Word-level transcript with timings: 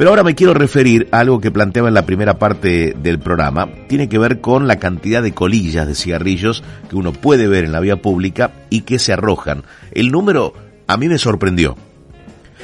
Pero 0.00 0.08
ahora 0.08 0.22
me 0.22 0.34
quiero 0.34 0.54
referir 0.54 1.08
a 1.12 1.18
algo 1.18 1.42
que 1.42 1.50
planteaba 1.50 1.88
en 1.88 1.92
la 1.94 2.06
primera 2.06 2.38
parte 2.38 2.96
del 3.02 3.18
programa. 3.18 3.68
Tiene 3.86 4.08
que 4.08 4.18
ver 4.18 4.40
con 4.40 4.66
la 4.66 4.78
cantidad 4.78 5.22
de 5.22 5.34
colillas 5.34 5.86
de 5.86 5.94
cigarrillos 5.94 6.64
que 6.88 6.96
uno 6.96 7.12
puede 7.12 7.48
ver 7.48 7.66
en 7.66 7.72
la 7.72 7.80
vía 7.80 8.00
pública 8.00 8.50
y 8.70 8.80
que 8.80 8.98
se 8.98 9.12
arrojan. 9.12 9.62
El 9.92 10.10
número 10.10 10.54
a 10.86 10.96
mí 10.96 11.06
me 11.06 11.18
sorprendió. 11.18 11.76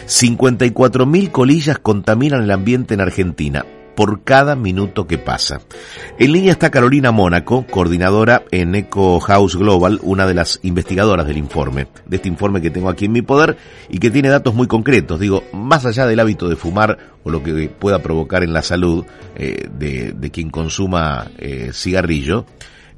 54.000 0.06 1.30
colillas 1.30 1.78
contaminan 1.78 2.42
el 2.42 2.50
ambiente 2.52 2.94
en 2.94 3.02
Argentina 3.02 3.66
por 3.96 4.22
cada 4.22 4.54
minuto 4.54 5.08
que 5.08 5.18
pasa. 5.18 5.62
En 6.18 6.32
línea 6.32 6.52
está 6.52 6.70
Carolina 6.70 7.10
Mónaco, 7.10 7.66
coordinadora 7.66 8.44
en 8.52 8.74
Eco 8.74 9.18
House 9.18 9.56
Global, 9.56 9.98
una 10.02 10.26
de 10.26 10.34
las 10.34 10.60
investigadoras 10.62 11.26
del 11.26 11.38
informe, 11.38 11.88
de 12.06 12.16
este 12.16 12.28
informe 12.28 12.60
que 12.60 12.70
tengo 12.70 12.90
aquí 12.90 13.06
en 13.06 13.12
mi 13.12 13.22
poder 13.22 13.56
y 13.88 13.98
que 13.98 14.10
tiene 14.10 14.28
datos 14.28 14.54
muy 14.54 14.68
concretos. 14.68 15.18
Digo, 15.18 15.42
más 15.52 15.86
allá 15.86 16.06
del 16.06 16.20
hábito 16.20 16.48
de 16.48 16.56
fumar 16.56 16.98
o 17.24 17.30
lo 17.30 17.42
que 17.42 17.68
pueda 17.68 18.00
provocar 18.02 18.44
en 18.44 18.52
la 18.52 18.62
salud 18.62 19.04
eh, 19.34 19.66
de, 19.72 20.30
quien 20.30 20.50
consuma 20.50 21.30
eh, 21.38 21.70
cigarrillo, 21.72 22.44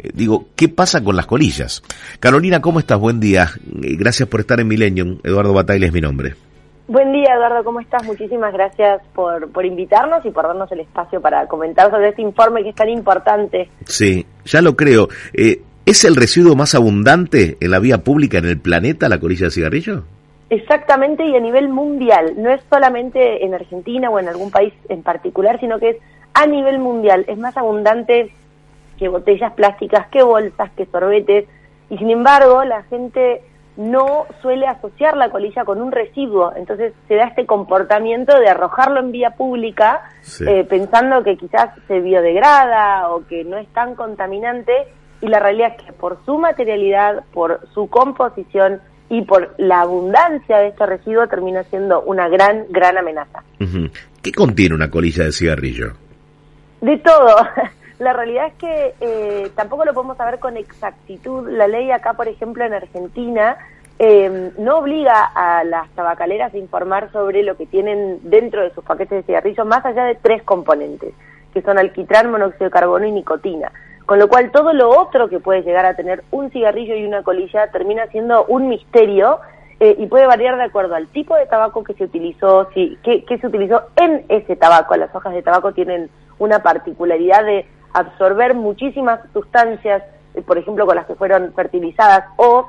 eh, 0.01 0.11
digo, 0.13 0.49
¿qué 0.57 0.69
pasa 0.69 1.03
con 1.03 1.15
las 1.15 1.27
colillas? 1.27 1.83
Carolina, 2.19 2.61
¿cómo 2.61 2.81
estás? 2.81 2.99
Buen 2.99 3.21
día. 3.21 3.53
Gracias 3.65 4.29
por 4.29 4.41
estar 4.41 4.59
en 4.59 4.67
Millennium. 4.67 5.21
Eduardo 5.23 5.53
Batalla 5.53 5.87
es 5.87 5.93
mi 5.93 6.01
nombre. 6.01 6.48
Buen 6.89 7.13
día, 7.13 7.35
Eduardo, 7.35 7.65
¿cómo 7.65 7.81
estás? 7.81 8.03
Muchísimas 8.05 8.51
gracias 8.51 9.03
por, 9.15 9.53
por 9.53 9.67
invitarnos 9.67 10.25
y 10.25 10.31
por 10.31 10.47
darnos 10.47 10.73
el 10.73 10.81
espacio 10.81 11.21
para 11.21 11.47
comentar 11.47 11.91
sobre 11.91 12.09
este 12.09 12.23
informe 12.23 12.63
que 12.63 12.71
es 12.71 12.75
tan 12.75 12.89
importante. 12.89 13.69
Sí, 13.85 14.25
ya 14.47 14.63
lo 14.63 14.75
creo. 14.75 15.09
Eh, 15.35 15.61
¿Es 15.85 16.07
el 16.07 16.17
residuo 16.17 16.57
más 16.57 16.75
abundante 16.75 17.59
en 17.61 17.73
la 17.73 17.79
vía 17.79 17.99
pública 17.99 18.39
en 18.39 18.47
el 18.47 18.59
planeta, 18.59 19.11
la 19.11 19.21
colilla 19.21 19.47
de 19.47 19.51
cigarrillo? 19.51 20.05
Exactamente, 20.49 21.27
y 21.27 21.37
a 21.37 21.41
nivel 21.41 21.69
mundial. 21.69 22.33
No 22.39 22.51
es 22.51 22.63
solamente 22.71 23.45
en 23.45 23.53
Argentina 23.53 24.09
o 24.09 24.19
en 24.19 24.29
algún 24.29 24.51
país 24.51 24.73
en 24.89 25.03
particular, 25.03 25.61
sino 25.61 25.79
que 25.79 25.91
es 25.91 25.97
a 26.33 26.47
nivel 26.47 26.79
mundial. 26.79 27.27
Es 27.29 27.37
más 27.37 27.55
abundante 27.59 28.33
que 28.99 29.09
botellas 29.09 29.53
plásticas, 29.53 30.09
que 30.09 30.23
bolsas, 30.23 30.71
que 30.71 30.87
sorbetes. 30.87 31.45
Y 31.91 31.99
sin 31.99 32.09
embargo, 32.09 32.65
la 32.65 32.83
gente 32.85 33.43
no 33.79 34.27
suele 34.43 34.67
asociar 34.67 35.17
la 35.17 35.31
colilla 35.31 35.65
con 35.65 35.81
un 35.81 35.93
residuo, 35.93 36.53
entonces 36.57 36.93
se 37.07 37.15
da 37.15 37.29
este 37.29 37.47
comportamiento 37.47 38.37
de 38.37 38.49
arrojarlo 38.49 38.99
en 38.99 39.13
vía 39.13 39.31
pública 39.31 40.03
eh, 40.41 40.67
pensando 40.69 41.23
que 41.23 41.37
quizás 41.37 41.71
se 41.87 42.01
biodegrada 42.01 43.09
o 43.09 43.25
que 43.29 43.45
no 43.45 43.57
es 43.57 43.69
tan 43.69 43.95
contaminante 43.95 44.73
y 45.21 45.29
la 45.29 45.39
realidad 45.39 45.77
es 45.79 45.85
que 45.85 45.93
por 45.93 46.19
su 46.27 46.39
materialidad, 46.39 47.23
por 47.33 47.61
su 47.73 47.89
composición 47.89 48.81
y 49.11 49.23
por 49.23 49.55
la 49.59 49.83
abundancia 49.83 50.59
de 50.59 50.69
este 50.69 50.85
residuo 50.85 51.29
termina 51.29 51.63
siendo 51.63 52.03
una 52.03 52.29
gran, 52.29 52.67
gran 52.71 52.99
amenaza. 52.99 53.45
¿Qué 54.21 54.33
contiene 54.33 54.75
una 54.75 54.91
colilla 54.91 55.23
de 55.23 55.33
cigarrillo? 55.33 55.93
De 56.81 56.97
todo. 56.99 57.37
La 57.99 58.13
realidad 58.13 58.47
es 58.47 58.55
que 58.55 58.95
eh, 59.01 59.51
tampoco 59.57 59.85
lo 59.85 59.93
podemos 59.93 60.17
saber 60.17 60.39
con 60.39 60.57
exactitud. 60.57 61.49
La 61.49 61.67
ley 61.67 61.91
acá, 61.91 62.15
por 62.15 62.29
ejemplo, 62.29 62.65
en 62.65 62.73
Argentina, 62.73 63.57
eh, 63.99 64.53
no 64.57 64.79
obliga 64.79 65.25
a 65.35 65.65
las 65.65 65.89
tabacaleras 65.91 66.55
a 66.55 66.59
informar 66.59 67.11
sobre 67.11 67.43
lo 67.43 67.57
que 67.57 67.67
tienen 67.67 68.21
dentro 68.23 68.63
de 68.63 68.71
sus 68.71 68.85
paquetes 68.85 69.19
de 69.19 69.23
cigarrillos, 69.25 69.67
más 69.67 69.85
allá 69.85 70.05
de 70.05 70.15
tres 70.15 70.45
componentes, 70.45 71.13
que 71.53 71.63
son 71.63 71.79
alquitrán, 71.79 72.31
monóxido 72.31 72.67
de 72.67 72.71
carbono 72.71 73.05
y 73.07 73.11
nicotina. 73.11 73.73
Con 74.07 74.21
lo 74.21 74.29
cual, 74.29 74.53
todo 74.53 74.73
lo 74.73 74.91
otro 74.91 75.29
que 75.29 75.41
puede 75.41 75.63
llegar 75.63 75.85
a 75.85 75.95
tener 75.95 76.23
un 76.31 76.51
cigarrillo 76.51 76.95
y 76.95 77.05
una 77.05 77.25
colilla 77.25 77.71
termina 77.73 78.07
siendo 78.07 78.45
un 78.47 78.69
misterio 78.69 79.41
eh, 79.81 79.97
y 79.99 80.07
puede 80.07 80.27
variar 80.27 80.57
de 80.57 80.63
acuerdo 80.63 80.95
al 80.95 81.09
tipo 81.09 81.35
de 81.35 81.47
tabaco 81.47 81.83
que 81.83 81.95
se 81.95 82.05
utilizó, 82.05 82.71
si, 82.73 82.97
que, 83.03 83.25
que 83.25 83.39
se 83.39 83.49
utilizó 83.49 83.83
en 83.97 84.25
ese 84.29 84.55
tabaco. 84.55 84.97
Las 84.97 85.13
hojas 85.15 85.35
de 85.35 85.43
tabaco 85.43 85.73
tienen 85.73 86.09
una 86.39 86.63
particularidad 86.63 87.45
de 87.45 87.67
absorber 87.99 88.55
muchísimas 88.55 89.21
sustancias, 89.33 90.03
eh, 90.35 90.43
por 90.43 90.59
ejemplo, 90.59 90.87
con 90.87 90.97
las 90.97 91.07
que 91.07 91.15
fueron 91.15 91.53
fertilizadas 91.55 92.25
o 92.37 92.69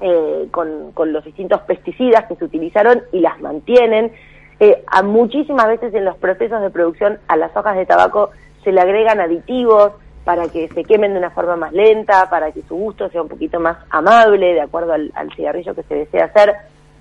eh, 0.00 0.48
con, 0.50 1.12
los 1.12 1.24
distintos 1.24 1.60
pesticidas 1.62 2.26
que 2.26 2.36
se 2.36 2.44
utilizaron 2.44 3.02
y 3.12 3.20
las 3.20 3.40
mantienen. 3.40 4.12
Eh, 4.60 4.84
a 4.86 5.02
muchísimas 5.02 5.68
veces 5.68 5.94
en 5.94 6.04
los 6.04 6.16
procesos 6.16 6.60
de 6.60 6.70
producción 6.70 7.18
a 7.28 7.36
las 7.36 7.56
hojas 7.56 7.76
de 7.76 7.86
tabaco 7.86 8.30
se 8.64 8.72
le 8.72 8.80
agregan 8.80 9.20
aditivos 9.20 9.92
para 10.24 10.48
que 10.48 10.68
se 10.68 10.84
quemen 10.84 11.12
de 11.12 11.18
una 11.18 11.30
forma 11.30 11.56
más 11.56 11.72
lenta, 11.72 12.28
para 12.28 12.52
que 12.52 12.62
su 12.62 12.76
gusto 12.76 13.08
sea 13.08 13.22
un 13.22 13.28
poquito 13.28 13.60
más 13.60 13.78
amable, 13.90 14.54
de 14.54 14.60
acuerdo 14.60 14.92
al, 14.92 15.10
al 15.14 15.32
cigarrillo 15.34 15.74
que 15.74 15.84
se 15.84 15.94
desea 15.94 16.26
hacer. 16.26 16.54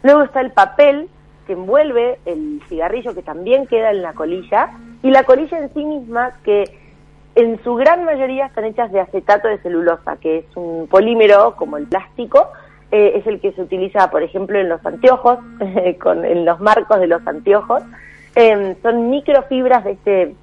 Luego 0.04 0.24
está 0.24 0.42
el 0.42 0.52
papel 0.52 1.10
que 1.46 1.54
envuelve 1.54 2.20
el 2.26 2.62
cigarrillo 2.70 3.14
que 3.14 3.24
también 3.24 3.68
queda 3.68 3.92
en 3.92 4.02
la 4.02 4.14
colilla 4.14 4.70
y 5.02 5.10
la 5.10 5.24
colilla 5.24 5.60
en 5.60 5.74
sí 5.74 5.84
misma 5.84 6.34
que 6.44 6.77
en 7.38 7.64
su 7.64 7.76
gran 7.76 8.04
mayoría 8.04 8.48
están 8.48 8.66
hechas 8.66 8.92
de 8.92 9.00
acetato 9.00 9.48
de 9.48 9.60
celulosa, 9.60 10.18
que 10.18 10.40
es 10.40 10.46
un 10.56 10.88
polímero 10.88 11.56
como 11.56 11.78
el 11.78 11.86
plástico, 11.86 12.52
eh, 12.90 13.14
es 13.16 13.28
el 13.28 13.40
que 13.40 13.52
se 13.52 13.62
utiliza, 13.62 14.10
por 14.10 14.24
ejemplo, 14.24 14.58
en 14.60 14.70
los 14.70 14.84
anteojos, 14.84 15.38
con, 16.02 16.26
en 16.26 16.46
los 16.46 16.60
marcos 16.60 17.00
de 17.00 17.06
los 17.06 17.26
anteojos. 17.28 17.84
Em, 18.34 18.76
son 18.82 19.12
microfibras 19.12 19.84
de 19.84 19.92
este, 19.92 20.36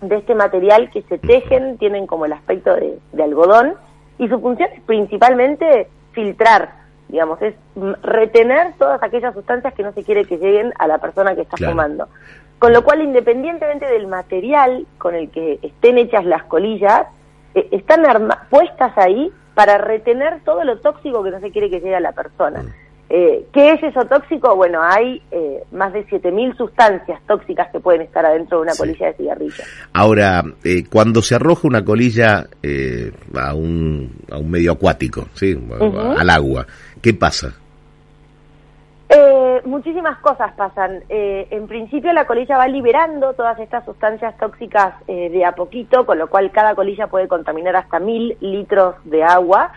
de 0.00 0.16
este 0.16 0.34
material 0.34 0.90
que 0.90 1.02
se 1.02 1.18
tejen, 1.18 1.76
tienen 1.76 2.06
como 2.06 2.24
el 2.24 2.32
aspecto 2.32 2.74
de, 2.74 3.22
algodón, 3.22 3.74
y 4.18 4.26
su 4.28 4.40
función 4.40 4.70
es 4.72 4.80
principalmente 4.84 5.88
filtrar, 6.12 6.70
digamos, 7.08 7.40
es 7.42 7.54
retener 8.02 8.72
todas 8.78 9.02
aquellas 9.02 9.34
sustancias 9.34 9.74
que 9.74 9.82
no 9.82 9.92
se 9.92 10.04
quiere 10.04 10.24
que 10.24 10.38
lleguen 10.38 10.72
a 10.78 10.86
la 10.86 10.98
persona 10.98 11.34
que 11.34 11.42
está 11.42 11.58
fumando. 11.58 12.08
Con 12.60 12.74
lo 12.74 12.84
cual, 12.84 13.00
independientemente 13.00 13.86
del 13.86 14.06
material 14.06 14.86
con 14.98 15.14
el 15.14 15.30
que 15.30 15.58
estén 15.62 15.96
hechas 15.96 16.26
las 16.26 16.44
colillas, 16.44 17.06
eh, 17.54 17.66
están 17.70 18.02
puestas 18.50 18.92
ahí 18.98 19.32
para 19.54 19.78
retener 19.78 20.44
todo 20.44 20.62
lo 20.64 20.78
tóxico 20.78 21.24
que 21.24 21.30
no 21.30 21.40
se 21.40 21.50
quiere 21.52 21.70
que 21.70 21.80
llegue 21.80 21.96
a 21.96 22.00
la 22.00 22.12
persona. 22.12 22.62
Mm. 22.62 22.68
Eh, 23.08 23.46
¿Qué 23.50 23.72
es 23.72 23.82
eso 23.82 24.04
tóxico? 24.04 24.54
Bueno, 24.56 24.82
hay 24.82 25.22
eh, 25.30 25.64
más 25.72 25.94
de 25.94 26.06
7.000 26.06 26.54
sustancias 26.58 27.18
tóxicas 27.26 27.68
que 27.72 27.80
pueden 27.80 28.02
estar 28.02 28.26
adentro 28.26 28.58
de 28.58 28.64
una 28.64 28.74
colilla 28.76 29.06
de 29.06 29.14
cigarrillo. 29.14 29.64
Ahora, 29.94 30.44
cuando 30.90 31.22
se 31.22 31.36
arroja 31.36 31.66
una 31.66 31.82
colilla 31.82 32.46
a, 33.36 33.54
un, 33.54 34.16
a 34.30 34.36
un 34.36 34.50
medio 34.50 34.72
acuático, 34.72 35.28
¿sí? 35.32 35.58
al 35.80 36.28
agua, 36.28 36.66
¿qué 37.00 37.14
pasa? 37.14 37.54
Eh, 39.60 39.68
muchísimas 39.68 40.18
cosas 40.18 40.52
pasan. 40.54 41.04
Eh, 41.08 41.48
en 41.50 41.66
principio 41.66 42.12
la 42.12 42.26
colilla 42.26 42.58
va 42.58 42.68
liberando 42.68 43.32
todas 43.34 43.58
estas 43.58 43.84
sustancias 43.84 44.36
tóxicas 44.38 44.94
eh, 45.08 45.30
de 45.30 45.44
a 45.44 45.52
poquito, 45.52 46.06
con 46.06 46.18
lo 46.18 46.28
cual 46.28 46.50
cada 46.50 46.74
colilla 46.74 47.06
puede 47.06 47.28
contaminar 47.28 47.76
hasta 47.76 47.98
mil 47.98 48.36
litros 48.40 48.96
de 49.04 49.22
agua. 49.22 49.72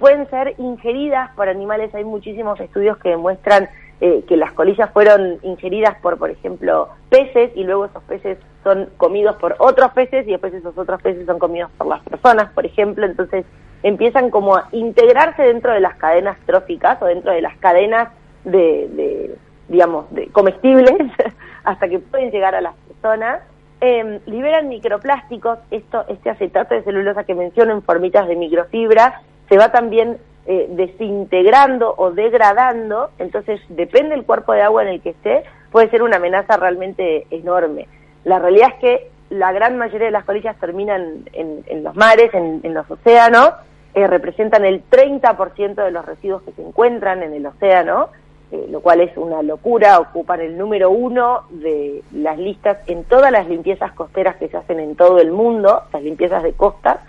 pueden 0.00 0.28
ser 0.30 0.54
ingeridas 0.58 1.30
por 1.34 1.48
animales. 1.48 1.94
Hay 1.94 2.04
muchísimos 2.04 2.58
estudios 2.60 2.96
que 2.98 3.10
demuestran 3.10 3.68
que 4.00 4.36
las 4.36 4.52
colillas 4.52 4.90
fueron 4.92 5.38
ingeridas 5.42 5.96
por, 6.02 6.18
por 6.18 6.30
ejemplo, 6.30 6.88
peces 7.08 7.50
y 7.54 7.64
luego 7.64 7.86
esos 7.86 8.02
peces 8.04 8.38
son 8.62 8.90
comidos 8.98 9.36
por 9.36 9.56
otros 9.58 9.92
peces 9.92 10.26
y 10.26 10.32
después 10.32 10.52
esos 10.52 10.76
otros 10.76 11.00
peces 11.00 11.24
son 11.26 11.38
comidos 11.38 11.70
por 11.78 11.86
las 11.86 12.02
personas, 12.02 12.50
por 12.52 12.66
ejemplo. 12.66 13.06
Entonces 13.06 13.44
empiezan 13.82 14.30
como 14.30 14.56
a 14.56 14.68
integrarse 14.72 15.42
dentro 15.42 15.72
de 15.72 15.80
las 15.80 15.96
cadenas 15.96 16.36
tróficas 16.46 17.00
o 17.02 17.06
dentro 17.06 17.32
de 17.32 17.42
las 17.42 17.56
cadenas 17.58 18.08
de, 18.44 19.36
digamos, 19.68 20.12
de 20.12 20.28
comestibles 20.28 20.96
hasta 21.64 21.88
que 21.88 21.98
pueden 21.98 22.30
llegar 22.30 22.54
a 22.54 22.60
las 22.60 22.74
personas. 22.88 23.42
Em, 23.80 24.20
liberan 24.26 24.68
microplásticos, 24.68 25.58
esto, 25.70 26.04
este 26.08 26.30
acetato 26.30 26.74
de 26.74 26.82
celulosa 26.82 27.24
que 27.24 27.34
menciono 27.34 27.72
en 27.72 27.82
formitas 27.82 28.26
de 28.28 28.36
microfibra, 28.36 29.20
se 29.48 29.58
va 29.58 29.72
también 29.72 30.18
eh, 30.46 30.66
desintegrando 30.70 31.94
o 31.96 32.10
degradando, 32.10 33.10
entonces 33.18 33.60
depende 33.68 34.10
del 34.10 34.24
cuerpo 34.24 34.52
de 34.52 34.62
agua 34.62 34.82
en 34.82 34.88
el 34.88 35.00
que 35.00 35.10
esté, 35.10 35.44
puede 35.70 35.90
ser 35.90 36.02
una 36.02 36.16
amenaza 36.16 36.56
realmente 36.56 37.26
enorme. 37.30 37.88
La 38.24 38.38
realidad 38.38 38.68
es 38.74 38.80
que 38.80 39.10
la 39.30 39.52
gran 39.52 39.76
mayoría 39.76 40.06
de 40.06 40.12
las 40.12 40.24
colillas 40.24 40.56
terminan 40.60 41.24
en, 41.32 41.82
los 41.82 41.96
mares, 41.96 42.32
en, 42.34 42.74
los 42.74 42.90
océanos, 42.90 43.54
eh, 43.94 44.06
representan 44.06 44.64
el 44.64 44.82
30% 44.88 45.74
de 45.74 45.90
los 45.90 46.04
residuos 46.04 46.42
que 46.42 46.52
se 46.52 46.62
encuentran 46.62 47.22
en 47.22 47.32
el 47.32 47.46
océano, 47.46 48.10
eh, 48.54 48.68
lo 48.70 48.80
cual 48.80 49.00
es 49.00 49.16
una 49.16 49.42
locura, 49.42 49.98
ocupan 49.98 50.40
el 50.40 50.56
número 50.56 50.88
uno 50.88 51.42
de 51.50 52.04
las 52.12 52.38
listas 52.38 52.78
en 52.86 53.02
todas 53.02 53.32
las 53.32 53.48
limpiezas 53.48 53.92
costeras 53.94 54.36
que 54.36 54.46
se 54.46 54.56
hacen 54.56 54.78
en 54.78 54.94
todo 54.94 55.18
el 55.18 55.32
mundo, 55.32 55.82
las 55.92 56.02
limpiezas 56.04 56.44
de 56.44 56.52
costas, 56.52 57.00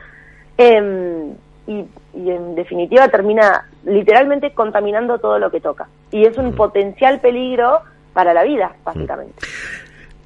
em, 0.58 1.34
y, 1.68 1.86
en 2.16 2.56
definitiva 2.56 3.10
termina 3.10 3.70
literalmente 3.84 4.54
contaminando 4.56 5.20
todo 5.20 5.38
lo 5.38 5.52
que 5.52 5.62
toca. 5.62 5.88
Y 6.12 6.26
es 6.26 6.36
un 6.40 6.54
potencial 6.54 7.20
peligro 7.20 7.82
para 8.14 8.34
la 8.34 8.44
vida, 8.44 8.76
básicamente. 8.84 9.46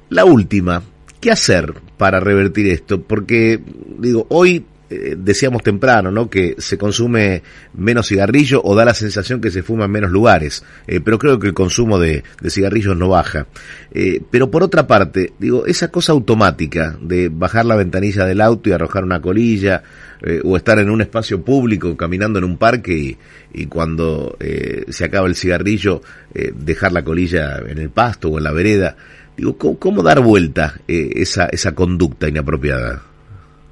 La 0.08 0.24
última, 0.24 0.80
¿qué 1.20 1.32
hacer 1.32 1.74
para 1.98 2.18
revertir 2.20 2.66
esto? 2.72 3.02
Porque, 3.02 3.60
digo, 3.98 4.24
hoy 4.30 4.64
eh, 4.92 5.14
decíamos 5.16 5.62
temprano, 5.62 6.10
¿no? 6.10 6.28
Que 6.28 6.56
se 6.58 6.76
consume 6.76 7.44
menos 7.74 8.08
cigarrillo 8.08 8.60
o 8.64 8.74
da 8.74 8.84
la 8.84 8.92
sensación 8.92 9.40
que 9.40 9.52
se 9.52 9.62
fuma 9.62 9.84
en 9.84 9.92
menos 9.92 10.10
lugares, 10.10 10.64
eh, 10.88 11.00
pero 11.00 11.16
creo 11.16 11.38
que 11.38 11.46
el 11.46 11.54
consumo 11.54 12.00
de, 12.00 12.24
cigarrillos 12.48 12.96
no 12.96 13.08
baja. 13.08 13.46
Eh, 13.92 14.20
pero 14.32 14.50
por 14.50 14.64
otra 14.64 14.88
parte, 14.88 15.32
digo, 15.38 15.64
esa 15.64 15.92
cosa 15.92 16.10
automática 16.10 16.98
de 17.00 17.28
bajar 17.28 17.66
la 17.66 17.76
ventanilla 17.76 18.26
del 18.26 18.40
auto 18.40 18.68
y 18.68 18.72
arrojar 18.72 19.04
una 19.04 19.20
colilla, 19.20 19.84
o 20.44 20.54
estar 20.54 20.78
en 20.78 20.90
un 20.90 21.00
espacio 21.00 21.42
público 21.42 21.96
caminando 21.96 22.38
en 22.38 22.44
un 22.44 22.58
parque 22.58 23.16
y, 23.54 23.66
cuando 23.66 24.36
se 24.88 25.04
acaba 25.06 25.26
el 25.26 25.34
cigarrillo 25.34 26.02
dejar 26.54 26.92
la 26.92 27.02
colilla 27.02 27.56
en 27.66 27.78
el 27.78 27.88
pasto 27.88 28.28
o 28.28 28.36
en 28.36 28.44
la 28.44 28.52
vereda, 28.52 28.96
digo, 29.34 29.56
¿cómo, 29.56 29.78
cómo 29.78 30.02
dar 30.02 30.20
vuelta 30.20 30.74
esa, 30.86 31.46
esa 31.46 31.74
conducta 31.74 32.28
inapropiada? 32.28 33.09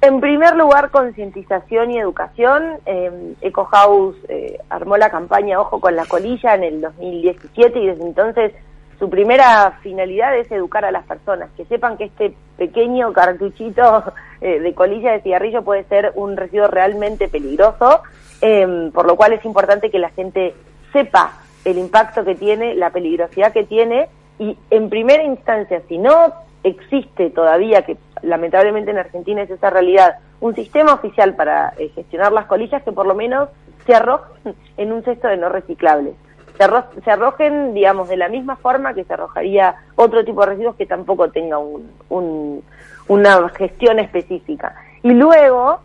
En 0.01 0.21
primer 0.21 0.55
lugar, 0.55 0.91
concientización 0.91 1.91
y 1.91 1.99
educación. 1.99 2.79
Eh, 2.85 3.35
Eco 3.41 3.65
House 3.65 4.15
eh, 4.29 4.57
armó 4.69 4.95
la 4.95 5.09
campaña 5.09 5.59
Ojo 5.59 5.81
con 5.81 5.95
la 5.95 6.05
colilla 6.05 6.55
en 6.55 6.63
el 6.63 6.81
2017 6.81 7.79
y 7.79 7.87
desde 7.87 8.03
entonces 8.03 8.53
su 8.97 9.09
primera 9.09 9.79
finalidad 9.81 10.37
es 10.37 10.49
educar 10.51 10.85
a 10.85 10.91
las 10.91 11.05
personas, 11.05 11.49
que 11.55 11.65
sepan 11.65 11.97
que 11.97 12.05
este 12.05 12.33
pequeño 12.57 13.11
cartuchito 13.13 14.03
eh, 14.41 14.59
de 14.59 14.73
colilla 14.73 15.13
de 15.13 15.21
cigarrillo 15.21 15.63
puede 15.63 15.83
ser 15.85 16.13
un 16.15 16.37
residuo 16.37 16.67
realmente 16.67 17.27
peligroso, 17.27 18.01
em, 18.41 18.91
por 18.91 19.05
lo 19.05 19.17
cual 19.17 19.33
es 19.33 19.43
importante 19.43 19.89
que 19.89 19.99
la 19.99 20.09
gente 20.09 20.53
sepa 20.93 21.33
el 21.65 21.77
impacto 21.77 22.23
que 22.23 22.35
tiene, 22.35 22.73
la 22.75 22.89
peligrosidad 22.89 23.51
que 23.51 23.63
tiene 23.63 24.07
y 24.37 24.57
en 24.69 24.89
primera 24.89 25.23
instancia, 25.23 25.81
si 25.89 25.97
no 25.97 26.33
existe 26.63 27.29
todavía, 27.29 27.83
que 27.83 27.97
lamentablemente 28.21 28.91
en 28.91 28.97
Argentina 28.97 29.41
es 29.41 29.49
esa 29.49 29.69
realidad, 29.69 30.17
un 30.41 30.55
sistema 30.55 30.93
oficial 30.93 31.35
para 31.35 31.73
eh, 31.77 31.89
gestionar 31.95 32.31
las 32.31 32.45
colillas 32.45 32.83
que 32.83 32.91
por 32.91 33.05
lo 33.05 33.15
menos 33.15 33.49
se 33.85 33.95
arrojen 33.95 34.55
en 34.77 34.91
un 34.91 35.03
cesto 35.03 35.27
de 35.27 35.37
no 35.37 35.49
reciclables. 35.49 36.15
Se, 36.57 37.09
arrojen, 37.09 37.73
digamos, 37.73 38.09
de 38.09 38.17
la 38.17 38.27
misma 38.27 38.57
forma 38.57 38.93
que 38.93 39.05
se 39.05 39.13
arrojaría 39.13 39.75
otro 39.95 40.25
tipo 40.25 40.41
de 40.41 40.47
residuos 40.47 40.75
que 40.75 40.85
tampoco 40.85 41.29
tenga 41.29 41.57
un, 41.57 42.63
una 43.07 43.49
gestión 43.49 43.97
específica. 43.99 44.75
Y 45.01 45.11
luego, 45.11 45.79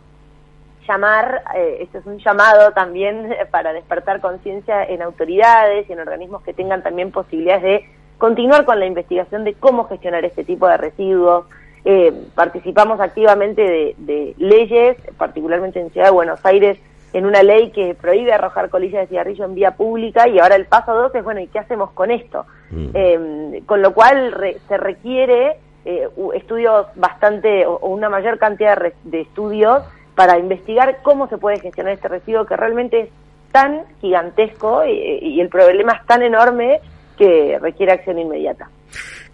llamar, 0.85 1.43
eh, 1.55 1.77
esto 1.81 1.99
es 1.99 2.05
un 2.05 2.17
llamado 2.17 2.71
también 2.73 3.33
para 3.51 3.71
despertar 3.71 4.19
conciencia 4.19 4.83
en 4.83 5.01
autoridades 5.01 5.89
y 5.89 5.93
en 5.93 5.99
organismos 6.01 6.43
que 6.43 6.53
tengan 6.53 6.83
también 6.83 7.11
posibilidades 7.11 7.63
de 7.63 7.89
continuar 8.17 8.65
con 8.65 8.79
la 8.79 8.85
investigación 8.85 9.43
de 9.43 9.53
cómo 9.53 9.85
gestionar 9.85 10.25
este 10.25 10.43
tipo 10.43 10.67
de 10.67 10.77
residuos. 10.77 11.45
Eh, 11.83 12.13
participamos 12.33 12.99
activamente 12.99 13.95
de, 13.97 14.33
leyes, 14.37 14.97
particularmente 15.17 15.79
en 15.79 15.91
Ciudad 15.91 16.07
de 16.07 16.13
Buenos 16.13 16.43
Aires, 16.43 16.79
en 17.13 17.25
una 17.25 17.43
ley 17.43 17.71
que 17.71 17.93
prohíbe 17.93 18.33
arrojar 18.33 18.69
colillas 18.69 19.01
de 19.01 19.07
cigarrillo 19.07 19.45
en 19.45 19.55
vía 19.55 19.71
pública 19.71 20.27
y 20.27 20.39
ahora 20.39 20.55
el 20.55 20.65
paso 20.65 20.93
dos 20.93 21.13
es, 21.15 21.23
bueno, 21.23 21.39
¿y 21.39 21.47
qué 21.47 21.59
hacemos 21.59 21.91
con 21.91 22.11
esto? 22.11 22.45
Mm. 22.71 22.87
Eh, 22.93 23.61
con 23.65 23.81
lo 23.81 23.93
cual 23.93 24.35
se 24.67 24.77
requiere 24.77 25.57
eh, 25.85 26.09
estudios 26.33 26.87
bastante, 26.95 27.65
o, 27.65 27.77
una 27.87 28.09
mayor 28.09 28.37
cantidad 28.39 28.77
de, 29.03 29.21
estudios 29.21 29.83
para 30.15 30.39
investigar 30.39 30.99
cómo 31.03 31.27
se 31.29 31.37
puede 31.37 31.59
gestionar 31.59 31.93
este 31.93 32.07
residuo 32.07 32.45
que 32.45 32.57
realmente 32.57 32.99
es 33.01 33.09
tan 33.51 33.83
gigantesco 34.01 34.83
y 34.85 35.39
el 35.39 35.47
problema 35.47 35.93
es 35.93 36.05
tan 36.05 36.23
enorme 36.23 36.81
que 37.17 37.57
requiere 37.61 37.93
acción 37.93 38.19
inmediata. 38.19 38.69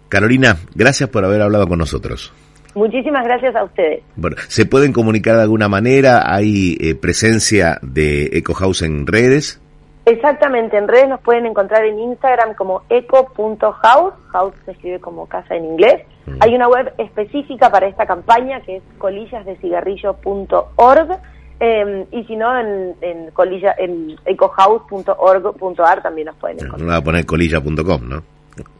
Carolina, 0.08 0.56
gracias 0.74 1.08
por 1.08 1.24
haber 1.24 1.42
hablado 1.42 1.66
con 1.66 1.78
nosotros. 1.78 2.32
Muchísimas 2.74 3.24
gracias 3.24 3.54
a 3.54 3.64
ustedes. 3.64 4.02
Bueno, 4.16 4.36
¿se 4.48 4.66
pueden 4.66 4.92
comunicar 4.92 5.36
de 5.36 5.42
alguna 5.42 5.68
manera? 5.68 6.22
¿Hay 6.26 6.76
eh, 6.80 6.94
presencia 6.94 7.78
de 7.82 8.30
EcoHouse 8.32 8.82
en 8.82 9.06
redes? 9.06 9.60
Exactamente, 10.04 10.76
en 10.76 10.88
redes 10.88 11.08
nos 11.08 11.20
pueden 11.20 11.46
encontrar 11.46 11.84
en 11.84 12.00
Instagram 12.00 12.54
como 12.54 12.82
eco.house, 12.88 14.14
house 14.32 14.54
se 14.64 14.72
escribe 14.72 14.98
como 14.98 15.28
casa 15.28 15.54
en 15.54 15.64
inglés. 15.64 16.02
Mm. 16.26 16.38
Hay 16.40 16.56
una 16.56 16.66
web 16.68 16.92
específica 16.98 17.70
para 17.70 17.86
esta 17.86 18.04
campaña 18.04 18.60
que 18.62 18.74
es 18.76 18.82
colillasdecigarrillo.org 18.98 21.20
eh, 21.64 22.06
y 22.10 22.24
si 22.24 22.34
no, 22.34 22.58
en, 22.58 22.96
en, 23.00 23.30
colilla, 23.30 23.76
en 23.78 24.16
ecohouse.org.ar 24.24 26.02
también 26.02 26.26
nos 26.26 26.34
pueden 26.34 26.56
encontrar. 26.56 26.80
No 26.80 26.88
va 26.88 26.96
a 26.96 27.04
poner 27.04 27.24
colilla.com, 27.24 28.08
¿no? 28.08 28.22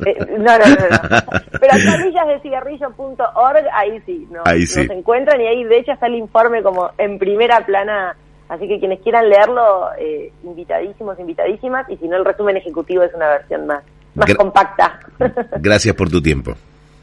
Eh, 0.04 0.16
no, 0.36 0.58
no, 0.58 0.66
no, 0.66 0.88
no. 0.90 1.40
Pero 1.60 1.74
colillasdecigarrillo.org, 1.96 3.66
ahí 3.72 4.02
sí, 4.04 4.26
¿no? 4.32 4.42
ahí 4.44 4.66
sí. 4.66 4.80
nos 4.80 4.96
encuentran 4.96 5.40
y 5.40 5.46
ahí 5.46 5.62
de 5.62 5.78
hecho 5.78 5.92
está 5.92 6.08
el 6.08 6.16
informe 6.16 6.60
como 6.64 6.90
en 6.98 7.20
primera 7.20 7.64
plana. 7.64 8.16
Así 8.48 8.66
que 8.66 8.80
quienes 8.80 9.00
quieran 9.00 9.28
leerlo, 9.28 9.90
eh, 9.96 10.32
invitadísimos, 10.42 11.20
invitadísimas. 11.20 11.88
Y 11.88 11.96
si 11.98 12.08
no, 12.08 12.16
el 12.16 12.24
resumen 12.24 12.56
ejecutivo 12.56 13.04
es 13.04 13.14
una 13.14 13.28
versión 13.28 13.64
más, 13.64 13.84
más 14.16 14.34
compacta. 14.34 14.98
Gracias 15.60 15.94
por 15.94 16.10
tu 16.10 16.20
tiempo. 16.20 16.52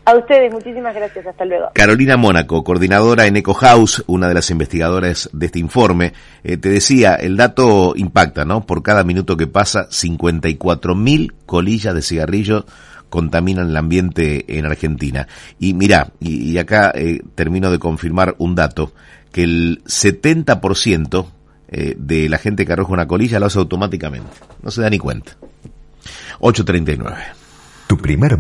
A 0.10 0.16
ustedes, 0.16 0.52
muchísimas 0.52 0.96
gracias. 0.96 1.28
Hasta 1.28 1.46
luego. 1.46 1.70
Carolina 1.72 2.18
Mónaco, 2.18 2.64
coordinadora 2.64 3.28
en 3.28 3.38
Eco 3.38 3.54
House, 3.54 4.04
una 4.08 4.28
de 4.28 4.34
las 4.34 4.50
investigadoras 4.50 5.30
de 5.34 5.46
este 5.46 5.60
informe. 5.60 6.14
Eh, 6.44 6.58
te 6.58 6.70
decía, 6.70 7.14
el 7.14 7.38
dato 7.38 7.94
impacta, 7.96 8.44
¿no? 8.44 8.66
Por 8.66 8.82
cada 8.82 9.04
minuto 9.04 9.38
que 9.38 9.46
pasa, 9.46 9.88
54.000 9.90 11.34
colillas 11.46 11.94
de 11.94 12.02
cigarrillos 12.02 12.66
contaminan 13.10 13.70
el 13.70 13.78
ambiente 13.78 14.58
en 14.58 14.66
Argentina. 14.66 15.28
Y 15.60 15.76
mira, 15.76 16.10
y, 16.20 16.58
acá 16.58 16.92
eh, 16.96 17.22
termino 17.36 17.70
de 17.70 17.78
confirmar 17.78 18.34
un 18.40 18.56
dato, 18.56 18.94
que 19.32 19.44
el 19.44 19.84
70% 19.84 21.28
eh, 21.68 21.94
de 22.00 22.30
la 22.30 22.40
gente 22.40 22.66
que 22.66 22.74
arroja 22.74 22.94
una 22.94 23.08
colilla 23.08 23.40
lo 23.40 23.46
hace 23.46 23.60
automáticamente. 23.60 24.32
No 24.64 24.72
se 24.72 24.82
da 24.82 24.90
ni 24.90 24.98
cuenta. 24.98 25.34
839. 26.40 27.16
Tu 27.90 27.98
primer 27.98 28.38